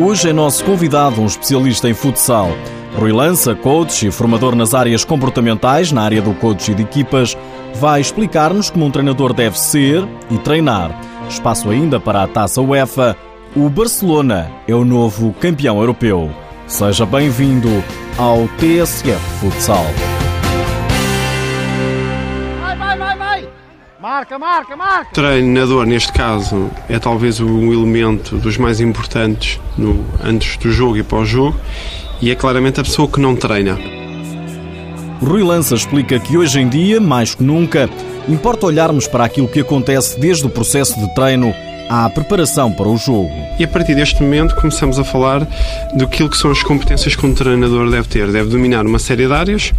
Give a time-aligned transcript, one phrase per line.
[0.00, 2.50] Hoje é nosso convidado um especialista em futsal.
[2.96, 7.36] Rui Lança, coach e formador nas áreas comportamentais, na área do coach e de equipas,
[7.74, 10.96] vai explicar-nos como um treinador deve ser e treinar.
[11.28, 13.16] Espaço ainda para a taça UEFA.
[13.56, 16.30] O Barcelona é o novo campeão europeu.
[16.68, 17.82] Seja bem-vindo
[18.16, 19.84] ao TSF Futsal.
[24.18, 25.10] Marca, marca, marca!
[25.12, 31.04] Treinador, neste caso, é talvez um elemento dos mais importantes no, antes do jogo e
[31.04, 31.56] pós-jogo
[32.20, 33.78] e é claramente a pessoa que não treina.
[35.22, 37.88] Rui Lança explica que hoje em dia, mais que nunca,
[38.28, 41.54] importa olharmos para aquilo que acontece desde o processo de treino
[41.88, 43.30] à preparação para o jogo.
[43.58, 45.46] E a partir deste momento começamos a falar
[45.94, 48.30] do que são as competências que um treinador deve ter.
[48.30, 49.72] Deve dominar uma série de áreas,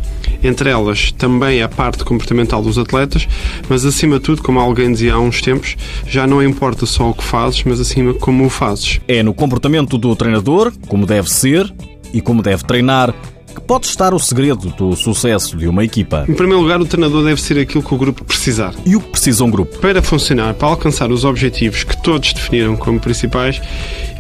[0.44, 3.28] entre elas também a parte comportamental dos atletas,
[3.68, 5.76] mas acima de tudo, como alguém dizia há uns tempos,
[6.08, 9.00] já não importa só o que fazes, mas acima como o fazes.
[9.08, 11.72] É no comportamento do treinador, como deve ser
[12.14, 13.14] e como deve treinar,
[13.60, 16.26] pode estar o segredo do sucesso de uma equipa.
[16.28, 18.74] Em primeiro lugar, o treinador deve ser aquilo que o grupo precisar.
[18.86, 19.78] E o que precisa um grupo?
[19.80, 23.62] Para funcionar, para alcançar os objetivos que todos definiram como principais,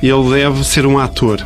[0.02, 1.46] ele deve ser um ator.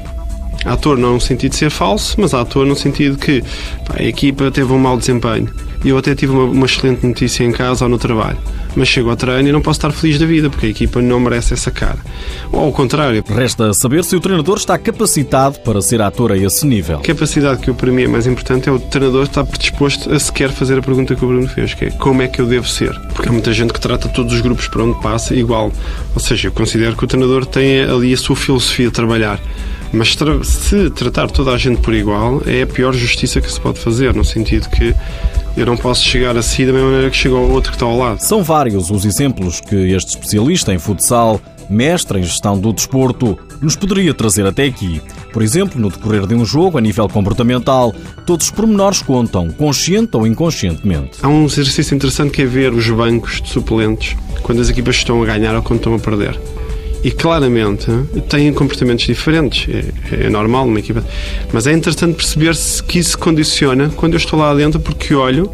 [0.65, 3.41] Ator não no sentido de ser falso, mas ator no sentido que
[3.85, 5.49] pá, a equipa teve um mau desempenho.
[5.83, 8.37] E eu até tive uma, uma, excelente notícia em casa ou no trabalho.
[8.73, 11.19] Mas chego ao treino e não posso estar feliz da vida, porque a equipa não
[11.19, 11.97] merece essa cara.
[12.51, 13.23] Ou ao contrário.
[13.27, 16.99] Resta saber se o treinador está capacitado para ser ator a esse nível.
[16.99, 20.17] A capacidade que eu, para mim é mais importante é o treinador estar predisposto a
[20.17, 22.67] sequer fazer a pergunta que o Bruno fez, que é como é que eu devo
[22.67, 22.97] ser?
[23.13, 25.71] Porque há muita gente que trata todos os grupos para onde passa igual.
[26.15, 29.39] Ou seja, eu considero que o treinador tem ali a sua filosofia de trabalhar.
[29.93, 33.79] Mas se tratar toda a gente por igual, é a pior justiça que se pode
[33.79, 34.93] fazer, no sentido que
[35.55, 37.85] eu não posso chegar a si da mesma maneira que chegou ao outro que está
[37.85, 38.19] ao lado.
[38.19, 43.75] São vários os exemplos que este especialista em futsal, mestre em gestão do desporto, nos
[43.75, 44.99] poderia trazer até aqui.
[45.31, 47.93] Por exemplo, no decorrer de um jogo, a nível comportamental,
[48.25, 51.19] todos os pormenores contam, consciente ou inconscientemente.
[51.21, 55.21] Há um exercício interessante que é ver os bancos de suplentes quando as equipas estão
[55.21, 56.39] a ganhar ou quando estão a perder
[57.03, 57.87] e claramente
[58.29, 59.67] têm comportamentos diferentes.
[59.73, 61.03] É, é, normal numa equipa.
[61.51, 65.51] Mas é interessante perceber-se que isso condiciona quando eu estou lá dentro, porque olho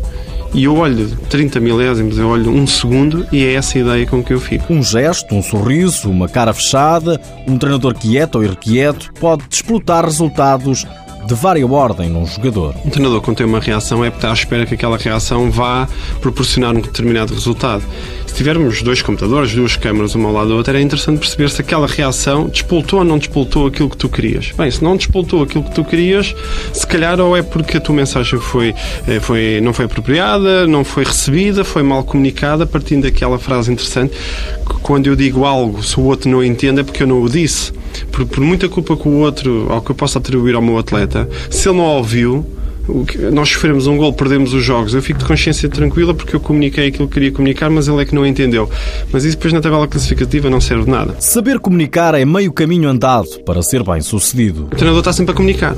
[0.53, 4.23] e eu olho 30 milésimos, eu olho um segundo e é essa a ideia com
[4.23, 4.73] que eu fico.
[4.73, 10.85] Um gesto, um sorriso, uma cara fechada, um treinador quieto ou irrequieto pode desplotar resultados
[11.27, 12.75] de vária ordem num jogador.
[12.83, 15.87] Um treinador, quando tem uma reação, é porque está à espera que aquela reação vá
[16.19, 17.83] proporcionar um determinado resultado.
[18.29, 21.61] Se tivermos dois computadores, duas câmaras, uma ao lado da outra, é interessante perceber se
[21.61, 24.51] aquela reação despoltou ou não despoltou aquilo que tu querias.
[24.55, 26.35] Bem, se não despoltou aquilo que tu querias,
[26.71, 28.75] se calhar ou é porque a tua mensagem foi,
[29.07, 34.13] eh, foi, não foi apropriada, não foi recebida, foi mal comunicada, partindo daquela frase interessante,
[34.13, 37.27] que quando eu digo algo, se o outro não entende, é porque eu não o
[37.27, 37.73] disse.
[38.11, 41.27] Por, por muita culpa que o outro, ou que eu possa atribuir ao meu atleta,
[41.49, 42.45] se ele não ouviu,
[43.31, 44.93] nós sofremos um gol, perdemos os jogos.
[44.93, 48.05] Eu fico de consciência tranquila porque eu comuniquei aquilo que queria comunicar, mas ele é
[48.05, 48.69] que não entendeu.
[49.11, 51.15] Mas isso depois na tabela classificativa não serve de nada.
[51.19, 54.65] Saber comunicar é meio caminho andado para ser bem sucedido.
[54.65, 55.75] O treinador está sempre a comunicar.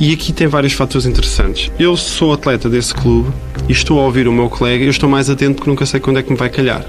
[0.00, 1.70] E aqui tem vários fatores interessantes.
[1.78, 3.30] Eu sou atleta desse clube
[3.68, 6.00] e estou a ouvir o meu colega e eu estou mais atento porque nunca sei
[6.00, 6.84] quando é que me vai calhar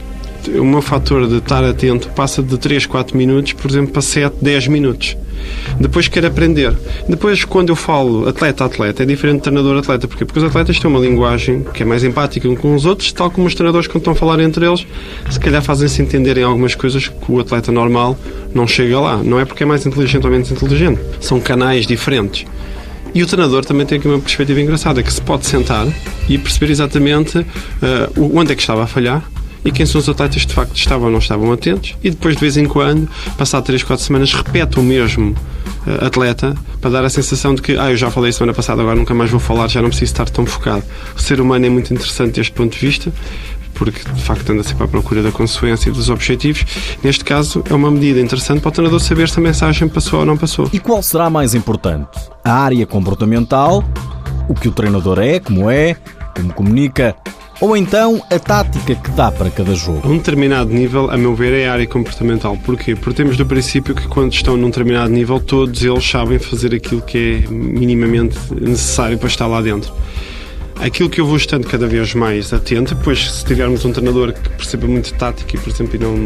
[0.59, 4.35] o meu fator de estar atento passa de 3, 4 minutos, por exemplo, para 7,
[4.41, 5.15] 10 minutos.
[5.79, 6.73] Depois quero aprender.
[7.07, 10.07] Depois, quando eu falo atleta atleta, é diferente de treinador atleta.
[10.07, 10.25] Porquê?
[10.25, 13.29] Porque os atletas têm uma linguagem que é mais empática uns com os outros, tal
[13.29, 14.85] como os treinadores, quando estão a falar entre eles,
[15.29, 18.17] se calhar fazem-se entender em algumas coisas que o atleta normal
[18.53, 19.17] não chega lá.
[19.17, 20.99] Não é porque é mais inteligente ou menos inteligente.
[21.19, 22.45] São canais diferentes.
[23.13, 25.87] E o treinador também tem aqui uma perspectiva engraçada, que se pode sentar
[26.27, 27.45] e perceber exatamente uh,
[28.33, 29.23] onde é que estava a falhar,
[29.65, 32.41] e quem são os atletas de facto estavam ou não estavam atentos e depois de
[32.41, 35.35] vez em quando, passado 3, 4 semanas, repete o mesmo
[35.87, 38.95] uh, atleta para dar a sensação de que ah, eu já falei semana passada, agora
[38.95, 40.83] nunca mais vou falar, já não preciso estar tão focado.
[41.15, 43.11] O ser humano é muito interessante deste ponto de vista
[43.73, 46.63] porque de facto anda sempre à procura da consequência e dos objetivos.
[47.03, 50.25] Neste caso, é uma medida interessante para o treinador saber se a mensagem passou ou
[50.25, 50.69] não passou.
[50.71, 52.07] E qual será mais importante?
[52.43, 53.83] A área comportamental,
[54.47, 55.95] o que o treinador é, como é,
[56.35, 57.15] como comunica
[57.63, 60.05] ou então a tática que dá para cada jogo?
[60.05, 62.57] Um determinado nível, a meu ver, é a área comportamental.
[62.57, 62.93] Porquê?
[62.93, 67.01] Porque temos do princípio que quando estão num determinado nível, todos eles sabem fazer aquilo
[67.01, 69.93] que é minimamente necessário para estar lá dentro.
[70.75, 74.49] Aquilo que eu vou estando cada vez mais atento, pois se tivermos um treinador que
[74.49, 76.17] perceba muito tática e, por exemplo, não,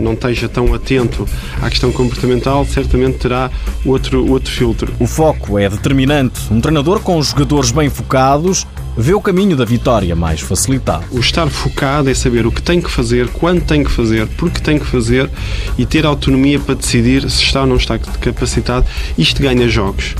[0.00, 1.26] não esteja tão atento
[1.60, 3.50] à questão comportamental, certamente terá
[3.84, 4.94] outro, outro filtro.
[5.00, 6.40] O foco é determinante.
[6.52, 8.64] Um treinador com jogadores bem focados
[8.96, 11.04] vê o caminho da vitória mais facilitado.
[11.10, 14.60] O estar focado é saber o que tem que fazer, quando tem que fazer, porque
[14.60, 15.30] tem que fazer
[15.76, 18.86] e ter autonomia para decidir se está ou não está capacitado.
[19.18, 20.14] Isto ganha jogos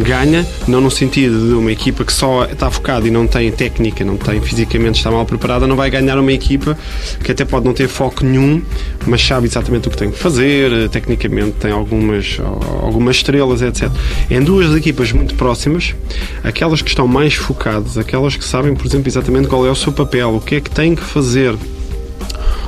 [0.00, 4.04] ganha, não no sentido de uma equipa que só está focada e não tem técnica,
[4.04, 6.76] não tem fisicamente, está mal preparada, não vai ganhar uma equipa
[7.22, 8.62] que até pode não ter foco nenhum,
[9.06, 12.38] mas sabe exatamente o que tem que fazer, tecnicamente tem algumas,
[12.82, 13.90] algumas estrelas, etc.
[14.30, 15.94] Em duas equipas muito próximas,
[16.42, 19.92] aquelas que estão mais focadas, aquelas que sabem, por exemplo, exatamente qual é o seu
[19.92, 21.54] papel, o que é que têm que fazer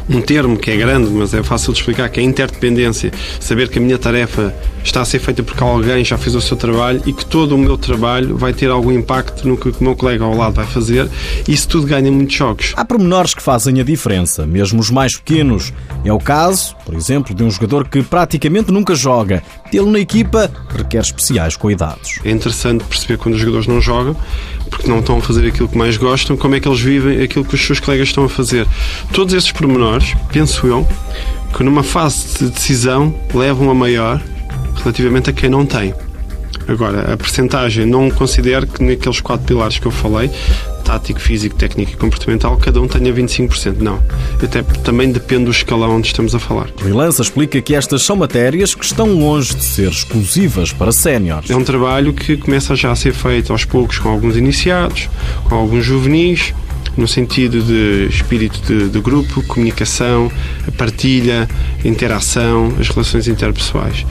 [0.09, 3.13] um termo que é grande, mas é fácil de explicar, que é interdependência.
[3.39, 6.57] Saber que a minha tarefa está a ser feita porque alguém já fez o seu
[6.57, 9.95] trabalho e que todo o meu trabalho vai ter algum impacto no que o meu
[9.95, 11.09] colega ao lado vai fazer.
[11.47, 12.73] Isso tudo ganha muitos jogos.
[12.77, 15.73] Há pormenores que fazem a diferença, mesmo os mais pequenos.
[16.05, 19.43] É o caso, por exemplo, de um jogador que praticamente nunca joga.
[19.71, 22.19] Tê-lo na equipa requer especiais cuidados.
[22.25, 24.17] É interessante perceber quando os jogadores não jogam,
[24.71, 27.45] porque não estão a fazer aquilo que mais gostam, como é que eles vivem aquilo
[27.45, 28.67] que os seus colegas estão a fazer.
[29.13, 29.90] Todos esses pormenores,
[30.33, 30.87] penso eu,
[31.57, 34.23] que numa fase de decisão levam a maior
[34.77, 35.95] relativamente a quem não tem.
[36.69, 40.31] Agora, a percentagem não considero que naqueles quatro pilares que eu falei,
[40.85, 43.79] tático, físico, técnico e comportamental, cada um tenha 25%.
[43.79, 44.01] Não.
[44.43, 46.69] Até também depende do escalão onde estamos a falar.
[46.81, 51.51] Rui Lança explica que estas são matérias que estão longe de ser exclusivas para séniores.
[51.51, 55.09] É um trabalho que começa já a ser feito aos poucos com alguns iniciados,
[55.45, 56.55] com alguns juvenis,
[56.97, 60.31] no sentido de espírito de, de, grupo, comunicação,
[60.77, 61.49] partilha,
[61.85, 64.05] interação, as relações interpessoais.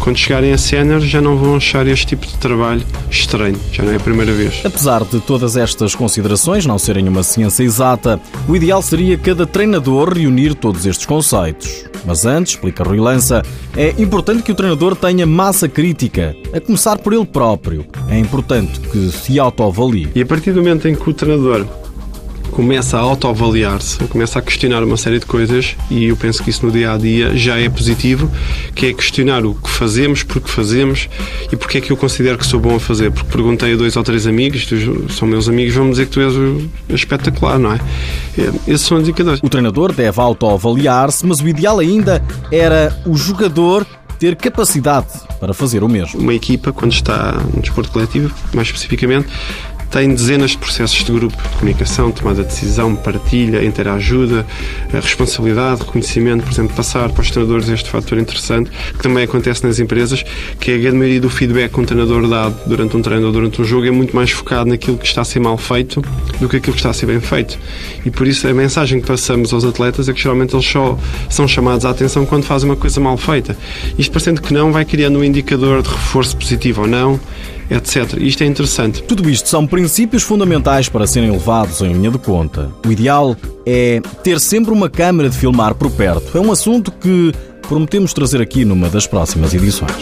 [0.00, 3.92] Quando chegarem a sénior já não vão achar este tipo de trabalho estranho, já não
[3.92, 4.60] é a primeira vez.
[4.64, 10.12] Apesar de todas estas considerações não serem uma ciência exata, o ideal seria cada treinador
[10.12, 11.84] reunir todos estes conceitos.
[12.04, 13.42] Mas antes, explica Rui Lança,
[13.76, 17.86] é importante que o treinador tenha massa crítica, a começar por ele próprio.
[18.08, 20.08] É importante que se autoavalie.
[20.14, 21.66] E a partir do momento em que o treinador
[22.54, 26.64] começa a autoavaliar-se, começa a questionar uma série de coisas e eu penso que isso
[26.64, 28.30] no dia a dia já é positivo,
[28.76, 31.08] que é questionar o que fazemos, porque fazemos
[31.50, 33.10] e porque é que eu considero que sou bom a fazer.
[33.10, 34.68] Porque perguntei a dois ou três amigos,
[35.10, 36.32] são meus amigos, vão dizer que tu és
[36.90, 37.80] espetacular, não é?
[38.38, 38.72] é?
[38.72, 39.40] Esses são indicadores.
[39.42, 42.22] O treinador deve autoavaliar-se, mas o ideal ainda
[42.52, 43.84] era o jogador
[44.18, 45.08] ter capacidade
[45.40, 46.20] para fazer o mesmo.
[46.20, 49.28] Uma equipa, quando está no desporto coletivo, mais especificamente,
[49.90, 54.46] tem dezenas de processos de grupo de comunicação, tomada de decisão, partilha, interajuda,
[54.92, 59.78] responsabilidade, reconhecimento, por exemplo, passar para os treinadores este fator interessante, que também acontece nas
[59.78, 60.24] empresas,
[60.58, 63.32] que é a grande maioria do feedback que um treinador dado durante um treino ou
[63.32, 66.02] durante um jogo é muito mais focado naquilo que está a ser mal feito
[66.40, 67.58] do que aquilo que está a ser bem feito.
[68.04, 70.98] E por isso a mensagem que passamos aos atletas é que geralmente eles só
[71.28, 73.56] são chamados à atenção quando fazem uma coisa mal feita.
[73.98, 77.20] Isto parecendo que não vai criando um indicador de reforço positivo ou não,
[77.70, 78.14] etc.
[78.18, 79.02] Isto é interessante.
[79.02, 82.70] Tudo isto são princípios fundamentais para serem levados em linha de conta.
[82.86, 86.36] O ideal é ter sempre uma câmara de filmar por perto.
[86.36, 87.32] É um assunto que
[87.68, 89.92] prometemos trazer aqui numa das próximas edições.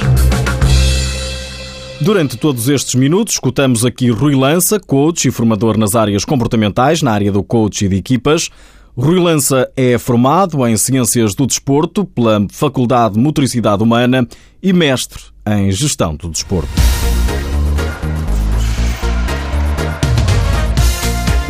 [2.01, 7.13] Durante todos estes minutos, escutamos aqui Rui Lança, coach e formador nas áreas comportamentais, na
[7.13, 8.51] área do coach e de equipas.
[8.97, 14.27] Rui Lança é formado em Ciências do Desporto pela Faculdade de Motricidade Humana
[14.61, 16.69] e mestre em Gestão do Desporto.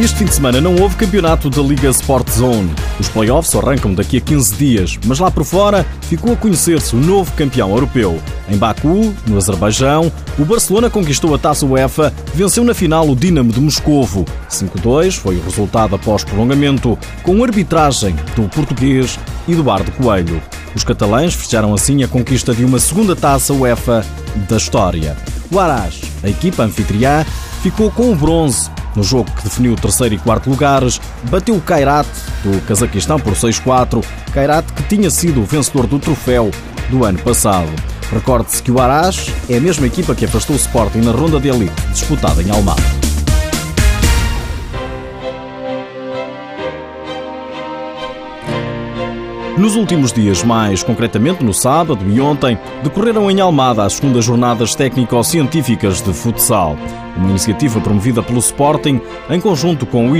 [0.00, 2.74] Este fim de semana não houve campeonato da Liga Sport Zone.
[2.98, 6.98] Os playoffs arrancam daqui a 15 dias, mas lá por fora ficou a conhecer-se o
[6.98, 8.18] novo campeão europeu.
[8.48, 13.52] Em Baku, no Azerbaijão, o Barcelona conquistou a taça UEFA, venceu na final o Dinamo
[13.52, 14.24] de Moscovo.
[14.48, 20.42] 5-2 foi o resultado após prolongamento, com arbitragem do português Eduardo Coelho.
[20.74, 24.04] Os catalães fecharam assim a conquista de uma segunda taça UEFA
[24.48, 25.14] da história.
[25.50, 27.26] O Arás, a equipa anfitriã,
[27.62, 31.00] ficou com o bronze no jogo que definiu o terceiro e quarto lugares,
[31.30, 32.08] bateu o Kairat
[32.42, 36.50] do Cazaquistão por 6-4, Kairat que tinha sido o vencedor do troféu
[36.90, 37.70] do ano passado.
[38.12, 41.48] Recorde-se que o Arás é a mesma equipa que afastou o Sporting na ronda de
[41.48, 42.82] elite disputada em Almada.
[49.56, 54.74] Nos últimos dias, mais concretamente no sábado e ontem, decorreram em Almada as segundas jornadas
[54.74, 56.76] técnico-científicas de futsal,
[57.16, 59.00] uma iniciativa promovida pelo Sporting
[59.30, 60.16] em conjunto com o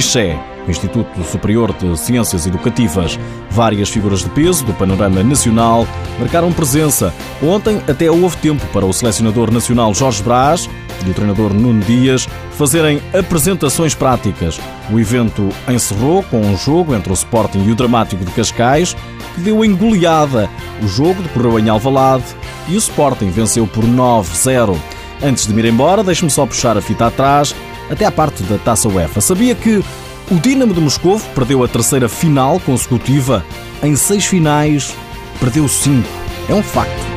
[0.67, 3.19] o Instituto Superior de Ciências Educativas.
[3.51, 5.87] Várias figuras de peso do panorama nacional
[6.19, 7.13] marcaram presença.
[7.43, 10.69] Ontem até houve tempo para o selecionador nacional Jorge Brás
[11.05, 14.61] e o treinador Nuno Dias fazerem apresentações práticas.
[14.91, 18.97] O evento encerrou com um jogo entre o Sporting e o Dramático de Cascais,
[19.35, 20.49] que deu em goleada.
[20.83, 22.25] O jogo decorreu em Alvalade
[22.69, 24.77] e o Sporting venceu por 9-0.
[25.23, 27.55] Antes de me ir embora, deixe-me só puxar a fita atrás.
[27.91, 29.21] até à parte da Taça UEFA.
[29.21, 29.83] Sabia que
[30.31, 33.45] o Dinamo de Moscou perdeu a terceira final consecutiva.
[33.83, 34.95] Em seis finais,
[35.39, 36.09] perdeu cinco.
[36.49, 37.12] É um facto.